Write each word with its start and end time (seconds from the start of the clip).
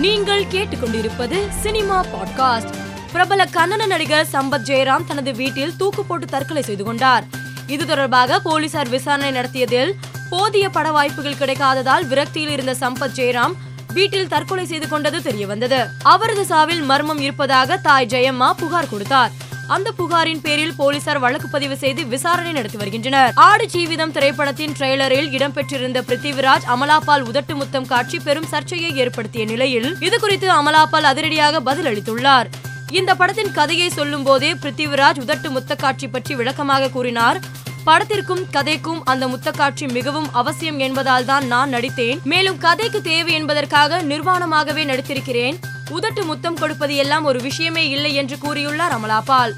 நீங்கள் 0.00 0.44
கேட்டுக்கொண்டிருப்பது 0.44 1.48
cinema 1.60 2.04
podcast. 2.04 2.74
பிரபல 3.12 3.44
கன்னட 3.44 3.86
நடிகர் 3.86 4.26
சம்பத் 4.32 4.64
ஜெயராம் 4.64 5.06
தனது 5.06 5.32
வீட்டில் 5.32 5.76
தூக்கு 5.76 6.04
போட்டு 6.04 6.26
தற்கொலை 6.26 6.62
செய்து 6.62 6.84
கொண்டார். 6.84 7.24
இது 7.66 7.86
தொடர்பாக 7.86 8.40
போலீசார் 8.40 8.88
விசாரணை 8.88 9.30
நடத்தியதில் 9.30 9.94
போதிய 10.30 10.68
பட 10.68 10.92
வாய்ப்புகள் 10.92 11.34
கிடைக்காததால் 11.34 12.06
விரக்தியில் 12.06 12.48
இருந்த 12.48 12.74
சம்பத் 12.80 13.14
ஜெயராம் 13.14 13.52
வீட்டில் 13.94 14.28
தற்கொலை 14.28 14.66
செய்து 14.66 14.88
கொண்டது 14.88 15.18
தெரியவந்தது. 15.18 15.86
அவரது 16.02 16.42
சாவில் 16.42 16.82
மர்மம் 16.82 17.20
இருப்பதாக 17.20 17.76
தாய் 17.76 18.06
ஜெயம்மா 18.06 18.52
புகார் 18.52 18.88
கொடுத்தார். 18.88 19.30
அந்த 19.74 19.92
புகாரின் 19.92 20.40
பேரில் 20.44 20.76
போலீசார் 20.76 21.18
வழக்கு 21.18 21.48
பதிவு 21.48 21.76
செய்து 21.76 22.06
விசாரணை 22.06 22.52
நடத்தி 22.52 22.78
வருகின்றனர். 22.78 23.32
ஆடு 23.34 23.66
ஜீவிதம் 23.72 24.14
திரைப்படத்தின் 24.16 24.74
ட்ரெய்லரில் 24.78 25.28
இடம்பெற்றிருந்த 25.36 25.98
பிருத்திவிராஜ் 26.08 26.66
அமலாபால் 26.74 27.26
உதட்டு 27.30 27.54
முத்தம் 27.54 27.86
காட்சி 27.86 28.18
பெரும் 28.18 28.48
சர்ச்சையை 28.52 28.90
ஏற்படுத்திய 28.96 29.44
நிலையில் 29.44 29.96
இதுகுறித்து 30.00 30.48
அமலாபால் 30.58 31.08
அதிரடியாக 31.12 31.60
பதில் 31.60 31.88
அளித்துள்ளார். 31.92 32.50
இந்த 32.90 33.14
படத்தின் 33.14 33.52
கதையை 33.52 33.88
சொல்லும் 33.88 34.22
போதே 34.22 34.52
பிருத்திவிராஜ் 34.54 35.22
உதட்டு 35.24 35.50
முத்த 35.50 35.76
காட்சி 35.76 36.08
பற்றி 36.08 36.34
விளக்கமாக 36.34 36.88
கூறினார் 36.88 37.40
படத்திற்கும் 37.84 38.44
கதைக்கும் 38.52 39.00
அந்த 39.04 39.26
முத்தக்காட்சி 39.26 39.92
மிகவும் 39.92 40.28
அவசியம் 40.32 40.78
என்பதால் 40.78 41.24
தான் 41.24 41.46
நான் 41.46 41.68
நடித்தேன். 41.68 42.18
மேலும் 42.24 42.58
கதைக்கு 42.58 43.02
தேவை 43.02 43.32
என்பதற்காக 43.32 44.02
நிர்வாணமாகவே 44.02 44.82
நடித்திருக்கிறேன். 44.92 45.58
உதட்டு 45.96 46.24
முத்தம் 46.24 46.58
கொடுப்பது 46.58 46.94
எல்லாம் 46.94 47.24
ஒரு 47.24 47.40
விஷயமே 47.40 47.88
இல்லை 47.88 48.14
என்று 48.14 48.36
கூறியுள்ளார் 48.42 48.94
அமலாபால். 48.96 49.52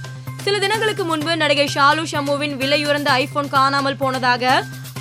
சில 0.45 0.59
தினங்களுக்கு 0.63 1.05
முன்பு 1.09 1.33
நடிகை 1.41 1.65
ஷாலு 1.75 2.03
ஷம்முவின் 2.13 2.55
விலையுறந்த 2.61 3.09
ஐபோன் 3.25 3.51
காணாமல் 3.57 3.99
போனதாக 4.01 4.53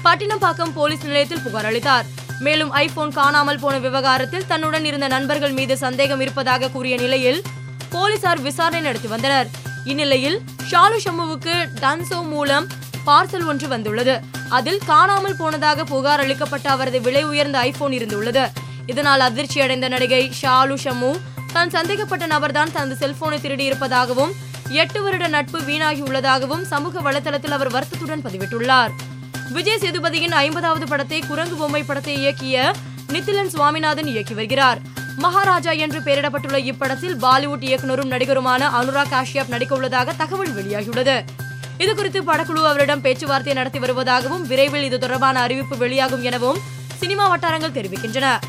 பட்டினப்பாக்கம் 0.06 0.74
போலீஸ் 0.78 1.06
நிலையத்தில் 1.08 1.42
புகார் 1.46 1.68
அளித்தார். 1.70 2.06
மேலும் 2.46 2.72
ஐபோன் 2.84 3.14
காணாமல் 3.18 3.60
போன 3.64 3.76
விவகாரத்தில் 3.86 4.46
தன்னுடன் 4.52 4.86
இருந்த 4.90 5.08
நண்பர்கள் 5.16 5.56
மீது 5.60 5.76
சந்தேகம் 5.86 6.22
இருப்பதாக 6.26 6.70
கூறிய 6.76 6.96
நிலையில் 7.04 7.40
போலீசார் 7.96 8.42
விசாரணை 8.48 8.82
நடத்தி 8.88 9.10
வந்தனர். 9.14 9.50
இந்நிலையில் 9.92 10.38
ஷாலு 10.72 11.00
ஷம்முவுக்கு 11.06 11.56
டன்சோ 11.84 12.20
மூலம் 12.34 12.68
பார்சல் 13.08 13.48
ஒன்று 13.52 13.68
வந்துள்ளது. 13.74 14.16
அதில் 14.60 14.82
காணாமல் 14.92 15.40
போனதாக 15.42 15.84
புகார் 15.94 16.24
அளிக்கப்பட்ட 16.26 16.70
அவரது 16.76 17.02
விலை 17.08 17.24
உயர்ந்த 17.32 17.60
ஐபோன் 17.72 17.96
இருந்துள்ளது. 18.00 18.46
இதனால் 18.94 19.28
அதிர்ச்சி 19.30 19.60
அடைந்த 19.66 19.88
நடிகை 19.96 20.24
ஷாலு 20.42 20.78
ஷம்மு 20.86 21.12
தான் 21.56 21.76
சந்தேகப்பட்ட 21.78 22.26
நபர்தான் 22.36 22.74
தனது 22.78 22.96
செல்போனை 23.02 23.38
திருடி 23.42 23.64
இருப்பதாகவும் 23.70 24.34
எட்டு 24.72 25.04
வருட 25.04 25.28
நட்பு 25.28 25.60
வீணாகியுள்ளதாகவும் 25.60 26.62
சமூக 26.62 27.12
வலைதளத்தில் 27.12 27.50
அவர் 27.50 27.72
வருத்தத்துடன் 27.72 28.22
பதிவிட்டுள்ளார். 28.22 28.90
விஜய் 29.50 29.78
சேதுபதியின் 29.80 30.32
ஐம்பதாவது 30.32 30.88
படத்தை 30.88 31.20
குரங்கு 31.20 31.56
பொம்மை 31.56 31.84
படத்தை 31.84 32.18
இயக்கிய 32.18 32.74
நித்திலன் 33.08 33.48
சுவாமிநாதன் 33.48 34.08
இயக்கி 34.08 34.34
வருகிறார். 34.34 34.80
மகாராஜா 35.16 35.72
என்று 35.72 36.00
பெயரிடப்பட்டுள்ள 36.00 36.58
இப்படத்தில் 36.58 37.18
பாலிவுட் 37.22 37.64
இயக்குனரும் 37.64 38.12
நடிகருமான 38.12 38.70
அனுராக் 38.82 39.12
காஷ்யப் 39.12 39.48
நடிக்க 39.48 39.76
உள்ளதாக 39.76 40.14
தகவல் 40.14 40.56
வெளியாகியுள்ளது. 40.56 41.24
இது 41.78 41.96
குறித்து 41.96 42.22
படக்குழு 42.22 42.66
அவரிடம் 42.66 43.02
பேச்சுவார்த்தை 43.02 43.54
நடத்தி 43.54 43.80
வருவதாகவும் 43.80 44.42
விரைவில் 44.42 44.84
இது 44.84 45.00
தொடர்பான 45.00 45.40
அறிவிப்பு 45.40 45.78
வெளியாகும் 45.78 46.24
எனவும் 46.24 46.60
சினிமா 46.96 47.28
வட்டாரங்கள் 47.28 47.84
தெரிவிக்கின்றன. 47.84 48.40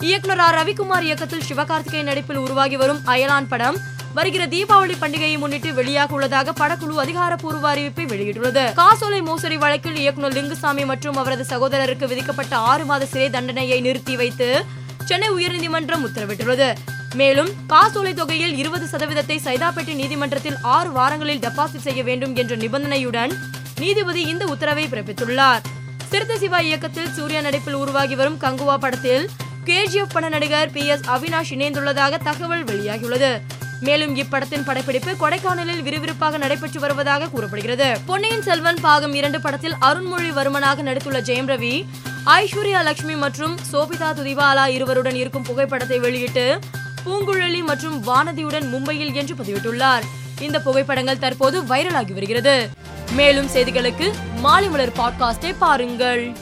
இயக்குனர் 0.00 0.38
ஆர். 0.38 0.54
ரவிக்குமார் 0.54 1.02
இயக்கத்தில் 1.02 1.42
சிவகார்த்திகேயன் 1.48 2.02
நடிப்பில் 2.02 2.36
உருவாகி 2.36 2.76
வரும் 2.76 3.00
அயலான் 3.06 3.46
படம் 3.48 3.76
வருகிற 4.16 4.46
தீபாவளி 4.46 4.94
பண்டிகையை 5.00 5.38
முன்னிட்டு 5.38 5.70
வெளியாக 5.72 6.10
உள்ளதாக 6.10 6.52
படக்குழு 6.60 6.94
அதிகாரப்பூர்வ 7.04 7.74
அறிவிப்பை 7.74 8.04
வெளியிட்டுள்ளது. 8.12 8.74
காசோலை 8.74 9.20
மோசடி 9.22 9.56
வழக்கில் 9.56 9.96
இயக்குனர் 9.96 10.32
லிங்குசாமி 10.32 10.84
மற்றும் 10.86 11.16
அவரது 11.16 11.44
சகோதரருக்கு 11.52 12.06
விதிக்கப்பட்ட 12.06 12.56
ஆறு 12.56 12.84
மாத 12.84 13.06
சிறை 13.06 13.30
தண்டனையை 13.30 13.80
நிறுத்தி 13.80 14.16
வைத்து 14.16 14.64
சென்னை 15.04 15.30
உயர்நீதிமன்றம் 15.30 16.04
உத்தரவிட்டுள்ளது. 16.08 16.68
மேலும் 17.14 17.50
காசோலை 17.66 18.14
தொகையில் 18.14 18.56
இருபது 18.56 18.86
சதவீதத்தை 18.92 19.36
சைதாப்பேட்டை 19.46 19.94
நீதிமன்றத்தில் 19.94 20.58
ஆறு 20.62 20.92
வாரங்களில் 20.92 21.38
டெபாசிட் 21.38 21.86
செய்ய 21.86 22.02
வேண்டும் 22.02 22.36
என்ற 22.36 22.56
நிபந்தனையுடன் 22.56 23.32
நீதிபதி 23.78 24.22
இந்த 24.32 24.44
உத்தரவை 24.46 24.84
பிறப்பித்துள்ளார். 24.86 25.62
சிறுத்தை 26.10 26.36
சிவா 26.38 26.58
இயக்கத்தில் 26.58 27.12
சூர்யா 27.12 27.40
நடிப்பில் 27.40 27.74
உருவாகி 27.74 28.14
வரும் 28.14 28.38
கங்குவா 28.40 28.76
படத்தில் 28.76 29.28
கேஜிஎஃப் 29.64 30.12
பட 30.12 30.28
நடிகர் 30.28 30.70
பி 30.70 30.84
எஸ் 30.86 31.04
அவினாஷ் 31.16 31.52
இணைந்துள்ளதாக 31.56 32.22
தகவல் 32.28 32.64
வெளியாகியுள்ளது. 32.64 33.32
மேலும் 33.82 34.16
இப்படத்தின் 34.16 34.64
படப்பிடிப்பு 34.64 35.12
கொடைக்கானலில் 35.12 35.82
விறுவிறுப்பாக 35.82 36.38
நடைபெற்று 36.38 36.80
வருவதாக 36.80 37.28
கூறப்படுகிறது. 37.28 37.98
பொன்னியின் 38.06 38.42
செல்வன் 38.42 38.78
பாகம் 38.80 39.14
இரண்டு 39.14 39.40
படத்தில் 39.40 39.74
அருண்மொழிவர்மனாக 39.80 40.82
நடித்துள்ள 40.82 41.20
ஜெயம் 41.28 41.48
ரவி 41.52 41.84
ஐஸ்வர்யா 42.26 42.82
லட்சுமி 42.82 43.14
மற்றும் 43.14 43.58
சோபிதா 43.72 44.10
துதிவாலா 44.12 44.66
இருவருடன் 44.66 45.14
இருக்கும் 45.14 45.42
புகைப்படத்தை 45.42 45.98
வெளியிட்டு 45.98 46.58
பூங்குழலி 47.06 47.64
மற்றும் 47.64 48.06
வானதியுடன் 48.06 48.68
மும்பையில் 48.74 49.14
என்று 49.14 49.34
பதிவிட்டுள்ளார். 49.34 50.02
இந்த 50.40 50.60
புகைப்படங்கள் 50.60 51.18
தற்போது 51.18 51.62
வைரலாகி 51.62 52.12
வருகிறது. 52.12 52.68
மேலும் 53.12 53.46
செய்திகளுக்கு 53.46 54.12
மாலை 54.36 54.68
மலர் 54.68 54.96
பாட்காஸ்டை 54.96 55.54
பாருங்கள். 55.58 56.36